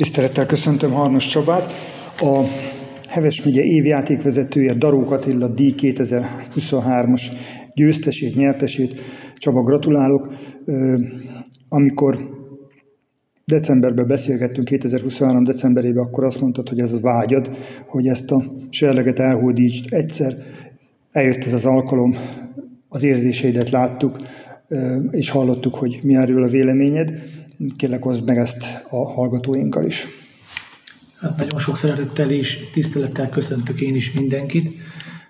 Tisztelettel 0.00 0.46
köszöntöm 0.46 0.90
Harnos 0.90 1.26
Csabát. 1.26 1.72
A 2.18 2.42
Heves 3.08 3.42
megye 3.42 3.62
évjátékvezetője 3.62 4.74
Darók 4.74 5.10
Attila 5.10 5.48
D 5.48 5.60
2023-as 5.60 7.22
győztesét, 7.74 8.34
nyertesét. 8.34 9.00
Csaba, 9.36 9.62
gratulálok. 9.62 10.32
Amikor 11.68 12.18
decemberben 13.44 14.06
beszélgettünk, 14.06 14.66
2023 14.66 15.44
decemberében, 15.44 16.04
akkor 16.04 16.24
azt 16.24 16.40
mondtad, 16.40 16.68
hogy 16.68 16.80
ez 16.80 16.92
a 16.92 17.00
vágyad, 17.00 17.56
hogy 17.86 18.06
ezt 18.06 18.30
a 18.30 18.44
serleget 18.70 19.18
elhódítsd. 19.18 19.92
Egyszer 19.92 20.36
eljött 21.12 21.44
ez 21.44 21.52
az 21.52 21.64
alkalom, 21.64 22.14
az 22.88 23.02
érzéseidet 23.02 23.70
láttuk, 23.70 24.16
és 25.10 25.30
hallottuk, 25.30 25.74
hogy 25.74 25.98
mi 26.02 26.14
erről 26.14 26.42
a 26.42 26.48
véleményed. 26.48 27.12
Kérlek, 27.76 28.02
hozd 28.02 28.26
meg 28.26 28.36
ezt 28.36 28.86
a 28.88 29.10
hallgatóinkkal 29.10 29.84
is. 29.84 30.06
Hát 31.20 31.36
nagyon 31.36 31.58
sok 31.58 31.76
szeretettel 31.76 32.30
és 32.30 32.68
tisztelettel 32.72 33.28
köszöntök 33.28 33.80
én 33.80 33.94
is 33.94 34.12
mindenkit. 34.12 34.70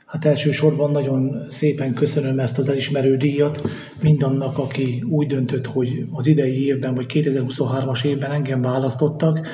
Hát 0.06 0.24
elsősorban 0.24 0.90
nagyon 0.90 1.44
szépen 1.48 1.94
köszönöm 1.94 2.38
ezt 2.38 2.58
az 2.58 2.68
elismerő 2.68 3.16
díjat 3.16 3.62
mindannak, 4.02 4.58
aki 4.58 5.04
úgy 5.08 5.26
döntött, 5.26 5.66
hogy 5.66 6.06
az 6.12 6.26
idei 6.26 6.64
évben, 6.64 6.94
vagy 6.94 7.06
2023-as 7.08 8.04
évben 8.04 8.32
engem 8.32 8.60
választottak. 8.60 9.46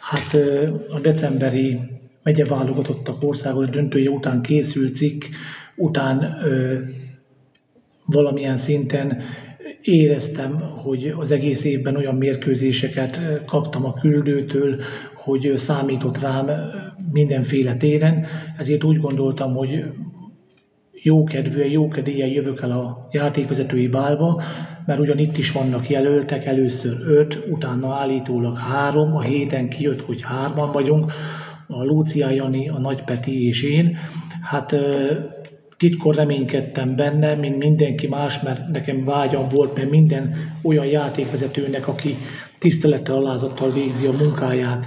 Hát 0.00 0.34
a 0.90 1.00
decemberi 1.00 1.80
megyeválogatottak 2.22 3.22
országos 3.22 3.68
döntője 3.68 4.10
után 4.10 4.42
készült 4.42 4.94
cikk, 4.94 5.24
után 5.76 6.36
valamilyen 8.04 8.56
szinten 8.56 9.22
éreztem, 9.88 10.60
hogy 10.60 11.14
az 11.18 11.30
egész 11.30 11.64
évben 11.64 11.96
olyan 11.96 12.14
mérkőzéseket 12.14 13.20
kaptam 13.46 13.84
a 13.84 13.92
küldőtől, 13.92 14.80
hogy 15.14 15.52
számított 15.54 16.18
rám 16.20 16.50
mindenféle 17.12 17.76
téren, 17.76 18.26
ezért 18.58 18.84
úgy 18.84 19.00
gondoltam, 19.00 19.54
hogy 19.54 19.84
jókedvűen, 20.92 21.68
jókedélyen 21.68 22.28
jövök 22.28 22.60
el 22.60 22.70
a 22.70 23.08
játékvezetői 23.10 23.88
bálba, 23.88 24.42
mert 24.86 25.00
ugyan 25.00 25.18
itt 25.18 25.36
is 25.36 25.52
vannak 25.52 25.88
jelöltek, 25.88 26.44
először 26.44 26.96
öt, 27.06 27.38
utána 27.50 27.94
állítólag 27.94 28.56
három, 28.56 29.16
a 29.16 29.20
héten 29.20 29.68
kijött, 29.68 30.00
hogy 30.00 30.22
hárman 30.22 30.72
vagyunk, 30.72 31.12
a 31.66 31.84
Lúcia 31.84 32.30
Jani, 32.30 32.68
a 32.68 32.78
Nagy 32.78 33.04
Peti 33.04 33.46
és 33.46 33.62
én. 33.62 33.96
Hát 34.42 34.76
titkor 35.78 36.14
reménykedtem 36.14 36.96
benne, 36.96 37.34
mint 37.34 37.58
mindenki 37.58 38.06
más, 38.06 38.40
mert 38.40 38.68
nekem 38.68 39.04
vágyam 39.04 39.48
volt, 39.48 39.76
mert 39.76 39.90
minden 39.90 40.52
olyan 40.62 40.86
játékvezetőnek, 40.86 41.88
aki 41.88 42.16
tisztelettel, 42.58 43.16
alázattal 43.16 43.70
végzi 43.70 44.06
a 44.06 44.12
munkáját, 44.12 44.86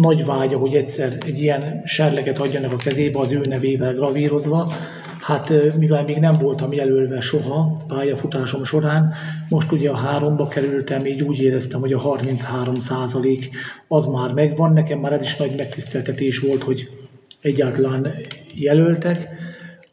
nagy 0.00 0.24
vágya, 0.24 0.58
hogy 0.58 0.74
egyszer 0.74 1.16
egy 1.26 1.38
ilyen 1.38 1.82
serleget 1.84 2.38
adjanak 2.38 2.72
a 2.72 2.76
kezébe 2.76 3.18
az 3.18 3.32
ő 3.32 3.40
nevével 3.48 3.94
gravírozva. 3.94 4.72
Hát 5.20 5.76
mivel 5.78 6.02
még 6.02 6.16
nem 6.16 6.38
voltam 6.38 6.72
jelölve 6.72 7.20
soha 7.20 7.84
pályafutásom 7.88 8.64
során, 8.64 9.12
most 9.48 9.72
ugye 9.72 9.90
a 9.90 9.96
háromba 9.96 10.48
kerültem, 10.48 11.06
így 11.06 11.22
úgy 11.22 11.40
éreztem, 11.40 11.80
hogy 11.80 11.92
a 11.92 11.98
33 11.98 12.74
százalék 12.74 13.50
az 13.88 14.06
már 14.06 14.32
megvan. 14.32 14.72
Nekem 14.72 14.98
már 14.98 15.12
ez 15.12 15.22
is 15.22 15.36
nagy 15.36 15.54
megtiszteltetés 15.56 16.38
volt, 16.38 16.62
hogy 16.62 16.88
egyáltalán 17.40 18.14
jelöltek. 18.54 19.28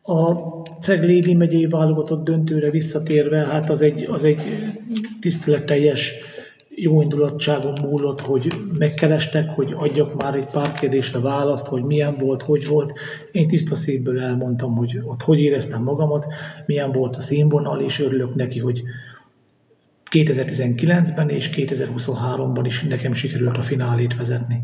A 0.03 0.33
Ceglédi 0.81 1.33
megyei 1.33 1.67
válogatott 1.67 2.23
döntőre 2.23 2.69
visszatérve, 2.69 3.45
hát 3.45 3.69
az 3.69 3.81
egy, 3.81 4.07
az 4.09 4.23
egy 4.23 4.41
tiszteletteljes 5.19 6.13
jó 6.75 7.01
indulatságon 7.01 7.77
múlott, 7.81 8.21
hogy 8.21 8.53
megkerestek, 8.79 9.49
hogy 9.49 9.73
adjak 9.75 10.21
már 10.21 10.35
egy 10.35 10.49
pár 10.51 10.71
kérdésre 10.71 11.19
választ, 11.19 11.67
hogy 11.67 11.83
milyen 11.83 12.15
volt, 12.19 12.41
hogy 12.41 12.67
volt. 12.67 12.93
Én 13.31 13.47
tiszta 13.47 13.75
szívből 13.75 14.19
elmondtam, 14.19 14.75
hogy 14.75 14.99
ott 15.03 15.21
hogy 15.21 15.39
éreztem 15.39 15.83
magamat, 15.83 16.25
milyen 16.65 16.91
volt 16.91 17.15
a 17.15 17.21
színvonal, 17.21 17.81
és 17.81 17.99
örülök 17.99 18.35
neki, 18.35 18.59
hogy 18.59 18.81
2019-ben 20.11 21.29
és 21.29 21.49
2023-ban 21.55 22.63
is 22.65 22.83
nekem 22.83 23.13
sikerült 23.13 23.57
a 23.57 23.61
finálét 23.61 24.15
vezetni. 24.15 24.61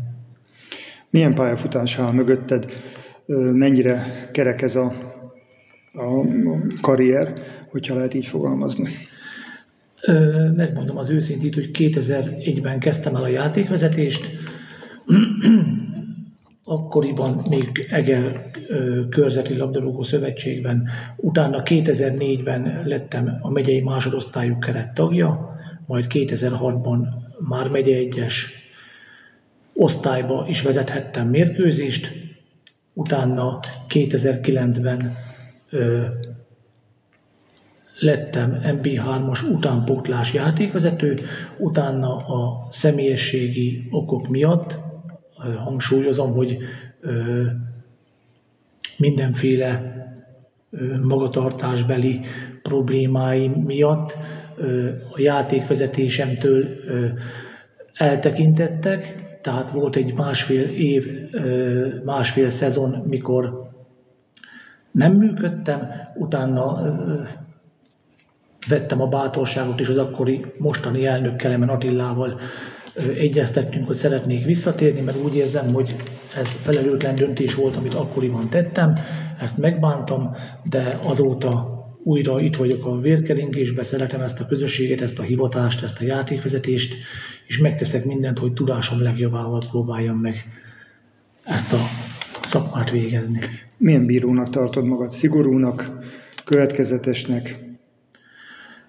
Milyen 1.10 1.34
pályafutás 1.34 1.98
áll 1.98 2.12
mögötted? 2.12 2.66
Mennyire 3.52 4.28
kerek 4.32 4.62
ez 4.62 4.76
a, 4.76 4.92
a 5.92 6.24
karrier, 6.80 7.32
hogyha 7.68 7.94
lehet 7.94 8.14
így 8.14 8.26
fogalmazni? 8.26 8.88
Megmondom 10.56 10.96
az 10.96 11.10
őszintét, 11.10 11.54
hogy 11.54 11.70
2001-ben 11.72 12.78
kezdtem 12.78 13.16
el 13.16 13.22
a 13.22 13.28
játékvezetést, 13.28 14.28
akkoriban 16.64 17.42
még 17.50 17.86
Eger 17.90 18.50
Körzeti 19.10 19.56
Labdarúgó 19.56 20.02
Szövetségben, 20.02 20.88
utána 21.16 21.62
2004-ben 21.64 22.82
lettem 22.84 23.38
a 23.40 23.50
megyei 23.50 23.80
másodosztályú 23.80 24.58
keret 24.58 24.94
tagja, 24.94 25.56
majd 25.86 26.06
2006-ban 26.08 26.98
már 27.38 27.70
megye 27.70 27.96
egyes 27.96 28.52
osztályba 29.72 30.46
is 30.48 30.62
vezethettem 30.62 31.28
mérkőzést, 31.28 32.12
utána 32.94 33.60
2009-ben 33.88 35.12
lettem 37.98 38.60
MB3-as 38.62 39.52
utánpótlás 39.52 40.34
játékvezető, 40.34 41.16
utána 41.58 42.16
a 42.16 42.66
személyességi 42.70 43.88
okok 43.90 44.28
miatt 44.28 44.78
hangsúlyozom, 45.64 46.32
hogy 46.32 46.58
mindenféle 48.98 49.96
magatartásbeli 51.02 52.20
problémáim 52.62 53.52
miatt 53.52 54.16
a 55.12 55.20
játékvezetésemtől 55.20 56.66
eltekintettek, 57.94 59.26
tehát 59.42 59.70
volt 59.70 59.96
egy 59.96 60.14
másfél 60.14 60.62
év, 60.62 61.06
másfél 62.04 62.48
szezon, 62.48 62.90
mikor 63.06 63.67
nem 64.90 65.12
működtem, 65.12 65.90
utána 66.14 66.80
vettem 68.68 69.00
a 69.00 69.06
bátorságot, 69.06 69.80
és 69.80 69.88
az 69.88 69.98
akkori 69.98 70.44
mostani 70.58 71.06
elnök 71.06 71.36
Kelemen 71.36 71.68
Attillával 71.68 72.40
egyeztettünk, 73.14 73.86
hogy 73.86 73.96
szeretnék 73.96 74.44
visszatérni, 74.44 75.00
mert 75.00 75.22
úgy 75.24 75.34
érzem, 75.34 75.72
hogy 75.72 75.96
ez 76.36 76.48
felelőtlen 76.48 77.14
döntés 77.14 77.54
volt, 77.54 77.76
amit 77.76 77.94
akkoriban 77.94 78.48
tettem, 78.48 78.98
ezt 79.40 79.58
megbántam, 79.58 80.34
de 80.62 81.00
azóta 81.02 81.76
újra 82.02 82.40
itt 82.40 82.56
vagyok 82.56 82.86
a 82.86 83.00
vérkeringésben, 83.00 83.84
szeretem 83.84 84.20
ezt 84.20 84.40
a 84.40 84.46
közösséget, 84.46 85.00
ezt 85.00 85.18
a 85.18 85.22
hivatást, 85.22 85.82
ezt 85.82 86.00
a 86.00 86.04
játékvezetést, 86.04 86.94
és 87.46 87.58
megteszek 87.58 88.04
mindent, 88.04 88.38
hogy 88.38 88.52
tudásom 88.52 89.02
legjobbával 89.02 89.62
próbáljam 89.70 90.16
meg 90.16 90.44
ezt 91.44 91.72
a 91.72 91.78
szakmát 92.48 92.90
végezni. 92.90 93.38
Milyen 93.76 94.06
bírónak 94.06 94.50
tartod 94.50 94.84
magad? 94.84 95.10
Szigorúnak, 95.10 95.98
következetesnek, 96.44 97.68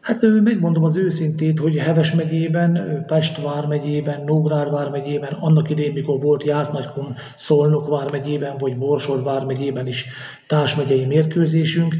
Hát 0.01 0.21
megmondom 0.43 0.83
az 0.83 0.97
őszintét, 0.97 1.59
hogy 1.59 1.75
Heves 1.75 2.15
megyében, 2.15 3.03
Pest 3.07 3.41
vármegyében, 3.41 4.23
Nógrád 4.25 4.71
vármegyében, 4.71 5.33
annak 5.33 5.69
idén, 5.69 5.93
mikor 5.93 6.19
volt 6.21 6.43
Jásznagykun, 6.43 7.15
Szolnok 7.35 7.87
vármegyében, 7.87 8.57
vagy 8.57 8.77
Borsod 8.77 9.23
vármegyében 9.23 9.87
is 9.87 10.07
társmegyei 10.47 11.05
mérkőzésünk, 11.05 11.95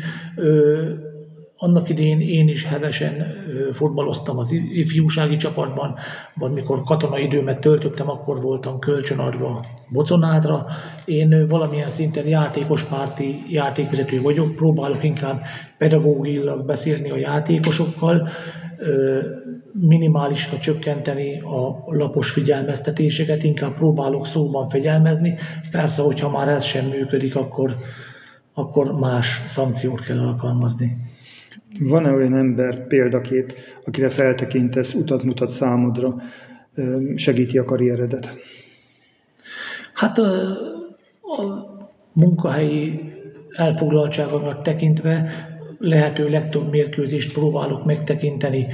annak 1.61 1.89
idén 1.89 2.19
én 2.19 2.47
is 2.47 2.65
hevesen 2.65 3.25
futballoztam 3.71 4.37
az 4.37 4.51
ifjúsági 4.51 5.37
csapatban, 5.37 5.95
vagy 6.35 6.51
mikor 6.51 6.83
katonai 6.83 7.23
időmet 7.23 7.59
töltöttem, 7.59 8.09
akkor 8.09 8.41
voltam 8.41 8.79
kölcsönadva 8.79 9.63
Boconádra. 9.89 10.65
Én 11.05 11.47
valamilyen 11.47 11.87
szinten 11.87 12.27
játékos 12.27 12.83
párti 12.83 13.43
játékvezető 13.49 14.21
vagyok, 14.21 14.55
próbálok 14.55 15.03
inkább 15.03 15.41
pedagógilag 15.77 16.65
beszélni 16.65 17.09
a 17.09 17.17
játékosokkal, 17.17 18.29
minimálisra 19.73 20.57
csökkenteni 20.57 21.39
a 21.39 21.83
lapos 21.85 22.29
figyelmeztetéseket, 22.29 23.43
inkább 23.43 23.73
próbálok 23.73 24.25
szóban 24.25 24.69
fegyelmezni. 24.69 25.35
Persze, 25.71 26.01
hogyha 26.01 26.29
már 26.29 26.47
ez 26.47 26.63
sem 26.63 26.85
működik, 26.85 27.35
akkor, 27.35 27.75
akkor 28.53 28.91
más 28.91 29.43
szankciót 29.45 29.99
kell 30.01 30.19
alkalmazni. 30.19 31.08
Van-e 31.79 32.11
olyan 32.11 32.35
ember, 32.35 32.87
példakép, 32.87 33.53
akire 33.85 34.09
feltekintesz, 34.09 34.93
utat 34.93 35.23
mutat 35.23 35.49
számodra, 35.49 36.15
segíti 37.15 37.57
a 37.57 37.63
karrieredet? 37.63 38.35
Hát 39.93 40.17
a, 40.17 40.49
a 41.21 41.65
munkahelyi 42.13 42.99
elfoglaltságomnak 43.55 44.61
tekintve 44.61 45.29
lehető 45.79 46.29
legtöbb 46.29 46.69
mérkőzést 46.69 47.33
próbálok 47.33 47.85
megtekinteni 47.85 48.67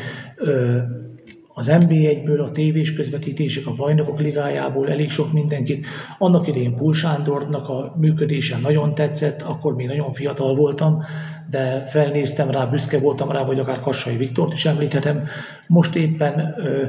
az 1.58 1.72
NB1-ből, 1.72 2.44
a 2.44 2.52
tévés 2.52 2.94
közvetítések, 2.94 3.68
a 3.68 3.76
bajnokok 3.76 4.20
ligájából 4.20 4.90
elég 4.90 5.10
sok 5.10 5.34
mindenkit. 5.34 5.86
Annak 6.18 6.48
idején 6.48 6.76
Pul 6.76 6.94
Sándornak 6.94 7.70
a 7.70 7.96
működése 7.98 8.58
nagyon 8.58 8.94
tetszett, 8.94 9.42
akkor 9.42 9.76
még 9.76 9.88
nagyon 9.88 10.14
fiatal 10.14 10.56
voltam, 10.56 11.04
de 11.50 11.84
felnéztem 11.84 12.52
rá, 12.52 12.66
büszke 12.66 13.00
voltam 13.00 13.32
rá, 13.32 13.44
vagy 13.44 13.60
akár 13.60 13.80
Kassai 13.80 14.18
Viktort 14.18 14.54
is 14.54 14.66
említhetem. 14.66 15.24
Most 15.68 15.96
éppen 15.96 16.56
ö, 16.58 16.86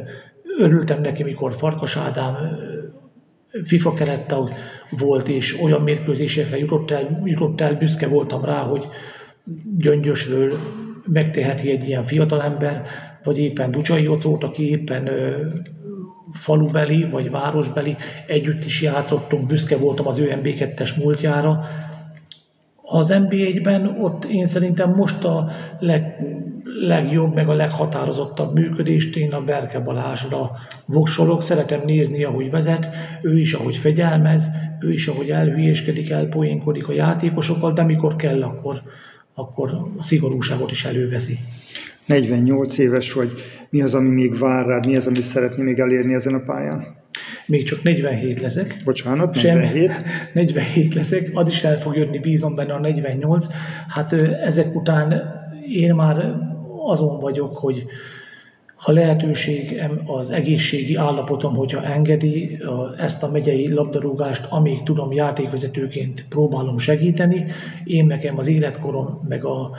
örültem 0.59 1.01
neki, 1.01 1.23
mikor 1.23 1.55
Farkas 1.55 1.97
Ádám 1.97 2.37
FIFA 3.65 3.95
kerettag 3.95 4.53
volt, 4.91 5.29
és 5.29 5.61
olyan 5.63 5.83
mérkőzésekre 5.83 6.59
jutott 6.59 6.91
el, 6.91 7.21
jutott 7.25 7.61
el, 7.61 7.75
büszke 7.75 8.07
voltam 8.09 8.45
rá, 8.45 8.59
hogy 8.59 8.89
Gyöngyösről 9.79 10.59
megteheti 11.07 11.71
egy 11.71 11.89
ilyen 11.89 12.03
fiatalember, 12.03 12.83
vagy 13.27 13.39
éppen 13.39 13.71
Ducsai 13.71 14.03
Jocót, 14.03 14.45
aki 14.45 14.69
éppen 14.71 15.09
falubeli 16.33 17.05
vagy 17.11 17.31
városbeli, 17.31 17.97
együtt 18.27 18.65
is 18.65 18.83
játszottunk, 18.83 19.47
büszke 19.47 19.77
voltam 19.77 20.07
az 20.07 20.19
ő 20.19 20.39
MB2-es 20.43 21.03
múltjára. 21.03 21.61
Az 22.83 23.15
NB1-ben 23.19 23.97
ott 24.01 24.25
én 24.25 24.47
szerintem 24.47 24.91
most 24.91 25.25
a 25.25 25.49
leg, 25.81 26.17
legjobb, 26.81 27.35
meg 27.35 27.49
a 27.49 27.55
leghatározottabb 27.55 28.59
működést 28.59 29.17
én 29.17 29.33
a 29.33 29.41
Berke 29.41 29.81
Balázsra 29.81 30.51
voksolok. 30.87 31.43
Szeretem 31.43 31.81
nézni, 31.85 32.25
ahogy 32.25 32.51
vezet, 32.51 32.89
ő 33.23 33.39
is, 33.39 33.53
ahogy 33.53 33.77
fegyelmez, 33.77 34.51
ő 34.81 34.93
is, 34.93 35.09
ahogy 35.09 35.31
elhülyéskedik, 35.31 36.11
elpoénkodik 36.11 36.89
a 36.89 36.93
játékosokkal, 36.93 37.73
de 37.73 37.83
mikor 37.83 38.17
kell, 38.17 38.43
akkor, 38.43 38.83
akkor 39.35 39.71
a 39.99 40.03
szigorúságot 40.03 40.71
is 40.71 40.85
előveszi. 40.85 41.39
48 42.07 42.79
éves 42.79 43.13
vagy, 43.13 43.33
mi 43.71 43.83
az, 43.83 43.95
ami 43.95 44.09
még 44.09 44.39
vár 44.39 44.67
rád, 44.67 44.87
mi 44.87 44.97
az, 44.97 45.07
amit 45.07 45.23
szeretné 45.23 45.63
még 45.63 45.79
elérni 45.79 46.15
ezen 46.15 46.35
a 46.35 46.43
pályán? 46.45 46.85
Még 47.47 47.65
csak 47.65 47.83
47 47.83 48.41
leszek. 48.41 48.81
Bocsánat, 48.85 49.35
47? 49.35 49.93
Sem, 49.93 50.03
47 50.33 50.95
leszek, 50.95 51.31
az 51.33 51.49
is 51.49 51.65
el 51.65 51.77
fog 51.77 51.97
jönni, 51.97 52.19
bízom 52.19 52.55
benne 52.55 52.73
a 52.73 52.79
48. 52.79 53.47
Hát 53.89 54.13
ezek 54.13 54.75
után 54.75 55.23
én 55.73 55.95
már 55.95 56.35
azon 56.87 57.21
vagyok, 57.21 57.57
hogy 57.57 57.87
ha 58.77 58.93
lehetőség 58.93 59.83
az 60.07 60.31
egészségi 60.31 60.95
állapotom, 60.95 61.55
hogyha 61.55 61.83
engedi 61.83 62.59
ezt 62.97 63.23
a 63.23 63.31
megyei 63.31 63.73
labdarúgást, 63.73 64.47
amíg 64.51 64.83
tudom 64.83 65.13
játékvezetőként 65.13 66.25
próbálom 66.29 66.79
segíteni, 66.79 67.45
én 67.85 68.07
nekem 68.07 68.39
az 68.39 68.47
életkorom, 68.47 69.25
meg 69.29 69.45
a, 69.45 69.71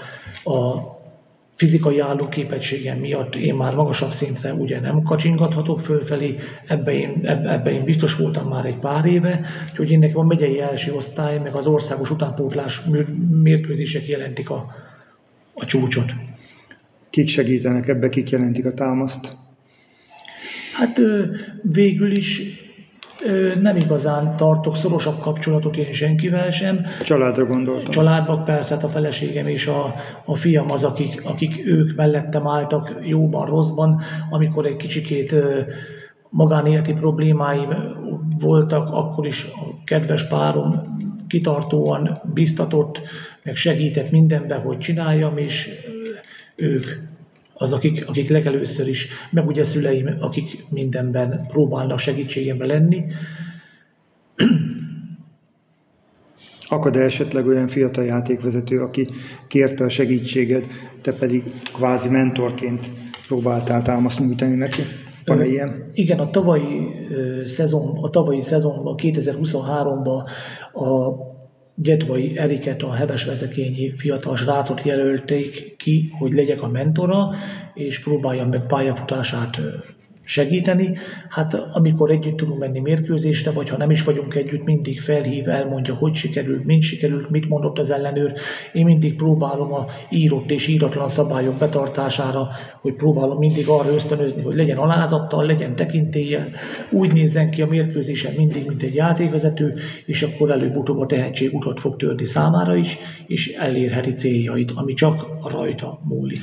a 0.43 0.95
fizikai 1.57 1.99
állóképességem 1.99 2.97
miatt 2.97 3.35
én 3.35 3.55
már 3.55 3.75
magasabb 3.75 4.11
szintre 4.11 4.53
ugye 4.53 4.79
nem 4.79 5.01
kacsingathatok 5.01 5.81
fölfelé, 5.81 6.35
ebbe 6.67 6.93
én, 6.93 7.19
ebbe, 7.23 7.51
ebbe 7.51 7.71
én 7.71 7.83
biztos 7.83 8.15
voltam 8.15 8.47
már 8.47 8.65
egy 8.65 8.77
pár 8.77 9.05
éve, 9.05 9.45
úgyhogy 9.71 9.91
én 9.91 9.99
nekem 9.99 10.17
a 10.19 10.23
megyei 10.23 10.59
első 10.59 10.93
osztály, 10.93 11.39
meg 11.39 11.55
az 11.55 11.67
országos 11.67 12.09
utánpótlás 12.09 12.81
mérkőzések 13.41 14.07
jelentik 14.07 14.49
a, 14.49 14.65
a 15.53 15.65
csúcsot. 15.65 16.11
Kik 17.09 17.27
segítenek 17.27 17.87
ebbe, 17.87 18.09
kik 18.09 18.29
jelentik 18.29 18.65
a 18.65 18.73
támaszt? 18.73 19.37
Hát 20.73 21.01
végül 21.61 22.11
is 22.15 22.41
nem 23.61 23.75
igazán 23.75 24.35
tartok 24.35 24.75
szorosabb 24.75 25.19
kapcsolatot 25.19 25.77
én 25.77 25.91
senkivel 25.91 26.51
sem. 26.51 26.85
Családra 27.01 27.45
gondoltam. 27.45 27.91
Családban 27.91 28.43
persze, 28.43 28.75
hát 28.75 28.83
a 28.83 28.89
feleségem 28.89 29.47
és 29.47 29.67
a, 29.67 29.93
a 30.25 30.35
fiam 30.35 30.71
az, 30.71 30.83
akik, 30.83 31.21
akik 31.25 31.65
ők 31.65 31.95
mellettem 31.95 32.47
álltak 32.47 32.95
jóban, 33.01 33.45
rosszban, 33.45 34.01
amikor 34.29 34.65
egy 34.65 34.75
kicsikét 34.75 35.35
magánéleti 36.29 36.93
problémáim 36.93 37.69
voltak, 38.39 38.87
akkor 38.91 39.25
is 39.25 39.45
a 39.45 39.83
kedves 39.83 40.27
párom 40.27 40.95
kitartóan 41.27 42.21
biztatott, 42.33 43.01
meg 43.43 43.55
segített 43.55 44.11
mindenben, 44.11 44.59
hogy 44.59 44.77
csináljam, 44.77 45.37
és 45.37 45.69
ők 46.55 46.85
az, 47.57 47.73
akik, 47.73 48.07
akik 48.07 48.29
legelőször 48.29 48.87
is, 48.87 49.07
meg 49.31 49.47
ugye 49.47 49.63
szüleim, 49.63 50.17
akik 50.19 50.65
mindenben 50.69 51.45
próbálnak 51.47 51.99
segítségemre 51.99 52.65
lenni. 52.65 53.05
Akad-e 56.69 56.99
esetleg 56.99 57.47
olyan 57.47 57.67
fiatal 57.67 58.05
játékvezető, 58.05 58.81
aki 58.81 59.07
kérte 59.47 59.83
a 59.83 59.89
segítséged, 59.89 60.67
te 61.01 61.13
pedig 61.13 61.43
kvázi 61.73 62.09
mentorként 62.09 62.89
próbáltál 63.27 63.81
támaszt 63.81 64.19
nyújtani 64.19 64.55
neki? 64.55 64.81
Van-e 65.25 65.45
ilyen? 65.45 65.91
Igen, 65.93 66.19
a 66.19 66.29
tavalyi 66.29 66.89
szezon, 67.45 67.97
a 68.01 68.09
tavalyi 68.09 68.41
szezonban, 68.41 68.95
2023-ban 68.97 70.29
a 70.73 71.11
Gyetvai 71.79 72.37
Eriket, 72.37 72.81
a 72.83 72.93
heves 72.93 73.25
vezekényi 73.25 73.93
fiatal 73.97 74.35
srácot 74.35 74.81
jelölték 74.83 75.75
ki, 75.77 76.11
hogy 76.17 76.33
legyek 76.33 76.61
a 76.61 76.67
mentora, 76.67 77.29
és 77.73 77.99
próbáljam 77.99 78.49
meg 78.49 78.65
pályafutását 78.65 79.61
segíteni. 80.27 80.97
Hát 81.29 81.53
amikor 81.53 82.11
együtt 82.11 82.37
tudunk 82.37 82.59
menni 82.59 82.79
mérkőzésre, 82.79 83.51
vagy 83.51 83.69
ha 83.69 83.77
nem 83.77 83.89
is 83.89 84.03
vagyunk 84.03 84.35
együtt, 84.35 84.63
mindig 84.63 85.01
felhív, 85.01 85.49
elmondja, 85.49 85.93
hogy 85.93 86.13
sikerült, 86.13 86.65
mint 86.65 86.81
sikerült, 86.81 87.29
mit 87.29 87.49
mondott 87.49 87.79
az 87.79 87.89
ellenőr. 87.89 88.33
Én 88.73 88.85
mindig 88.85 89.15
próbálom 89.15 89.73
a 89.73 89.85
írott 90.09 90.51
és 90.51 90.67
íratlan 90.67 91.07
szabályok 91.07 91.55
betartására, 91.57 92.47
hogy 92.81 92.93
próbálom 92.93 93.37
mindig 93.37 93.67
arra 93.67 93.93
ösztönözni, 93.93 94.41
hogy 94.41 94.55
legyen 94.55 94.77
alázattal, 94.77 95.45
legyen 95.45 95.75
tekintélye, 95.75 96.49
úgy 96.91 97.13
nézzen 97.13 97.49
ki 97.49 97.61
a 97.61 97.67
mérkőzésen 97.67 98.33
mindig, 98.37 98.67
mint 98.67 98.83
egy 98.83 98.95
játékvezető, 98.95 99.73
és 100.05 100.23
akkor 100.23 100.51
előbb-utóbb 100.51 100.99
a 100.99 101.05
tehetség 101.05 101.53
utat 101.53 101.79
fog 101.79 101.95
törni 101.95 102.25
számára 102.25 102.75
is, 102.75 102.97
és 103.27 103.47
elérheti 103.47 104.13
céljait, 104.13 104.71
ami 104.75 104.93
csak 104.93 105.25
rajta 105.51 105.99
múlik. 106.03 106.39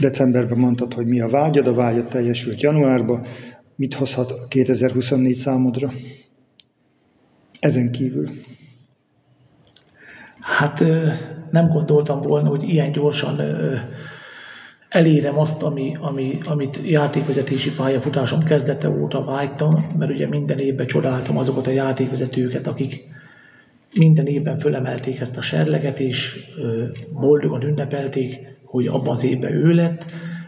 Decemberben 0.00 0.58
mondtad, 0.58 0.94
hogy 0.94 1.06
mi 1.06 1.20
a 1.20 1.28
vágyad, 1.28 1.66
a 1.66 1.74
vágyad 1.74 2.08
teljesült 2.08 2.60
januárban. 2.60 3.22
Mit 3.76 3.94
hozhat 3.94 4.48
2024 4.48 5.34
számodra? 5.34 5.90
Ezen 7.60 7.90
kívül. 7.90 8.28
Hát 10.40 10.84
nem 11.50 11.68
gondoltam 11.68 12.20
volna, 12.20 12.48
hogy 12.48 12.62
ilyen 12.62 12.92
gyorsan 12.92 13.40
elérem 14.88 15.38
azt, 15.38 15.62
ami, 15.62 15.96
ami, 16.00 16.38
amit 16.44 16.80
játékvezetési 16.84 17.74
pályafutásom 17.74 18.42
kezdete 18.42 18.88
óta 18.90 19.24
vágytam, 19.24 19.86
mert 19.98 20.10
ugye 20.10 20.28
minden 20.28 20.58
évben 20.58 20.86
csodáltam 20.86 21.38
azokat 21.38 21.66
a 21.66 21.70
játékvezetőket, 21.70 22.66
akik 22.66 23.08
minden 23.94 24.26
évben 24.26 24.58
fölemelték 24.58 25.20
ezt 25.20 25.36
a 25.36 25.40
serleget, 25.40 26.00
és 26.00 26.50
boldogan 27.12 27.62
ünnepelték 27.62 28.56
hogy 28.76 28.86
abban 28.86 29.08
az 29.08 29.24
évben 29.24 29.52
ő 29.52 29.72
lett. 29.72 30.06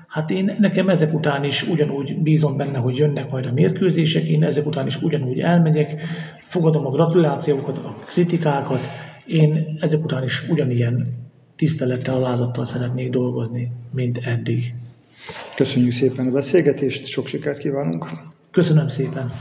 Hát 0.09 0.31
én, 0.31 0.57
nekem 0.59 0.89
ezek 0.89 1.15
után 1.15 1.45
is 1.45 1.69
ugyanúgy 1.69 2.19
bízom 2.19 2.57
benne, 2.57 2.79
hogy 2.79 2.97
jönnek 2.97 3.31
majd 3.31 3.47
a 3.47 3.53
mérkőzések, 3.53 4.25
én 4.25 4.45
ezek 4.45 4.67
után 4.67 4.87
is 4.87 5.03
ugyanúgy 5.03 5.41
elmegyek, 5.41 6.01
fogadom 6.47 6.87
a 6.87 6.91
gratulációkat, 6.91 7.79
a 7.79 7.97
kritikákat, 8.07 8.81
én 9.27 9.79
ezek 9.81 10.05
után 10.05 10.23
is 10.23 10.49
ugyanilyen 10.49 11.07
tisztelettel, 11.57 12.15
alázattal 12.15 12.65
szeretnék 12.65 13.11
dolgozni, 13.11 13.73
mint 13.91 14.19
eddig. 14.25 14.75
Köszönjük 15.57 15.93
szépen 15.93 16.27
a 16.27 16.31
beszélgetést, 16.31 17.07
sok 17.07 17.27
sikert 17.27 17.59
kívánunk! 17.59 18.07
Köszönöm 18.51 18.89
szépen! 18.89 19.33